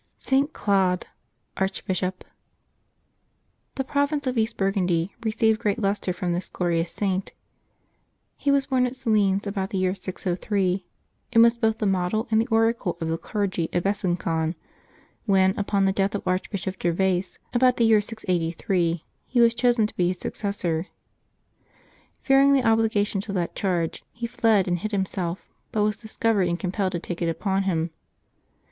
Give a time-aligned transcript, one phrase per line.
[0.15, 0.51] ST.
[0.51, 1.05] CLAUDE,
[1.57, 2.23] Archbishop.
[3.75, 7.33] ^^HE province of Eastern Burgundy received great lustre ^J from this glorious Saint.
[8.35, 10.83] He was born at Salins, about the year 603,
[11.33, 14.55] and was both the model and the oracle of the clergy of Besangon,
[15.27, 19.85] when, upon the death of Arch bishop Gervaise, about the year 683, he was chosen
[19.85, 20.87] to be his successor.
[22.23, 26.59] Fearing the obligations of that charge, he fled and hid himself, but was discovered and
[26.59, 27.91] compelled to take it upon him.